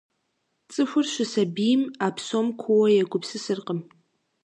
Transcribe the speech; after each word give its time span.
Цӏыхур 0.71 1.05
щысабийм 1.13 1.81
а 2.05 2.07
псом 2.15 2.47
куууэ 2.61 2.89
егупсысыркъым. 3.03 3.79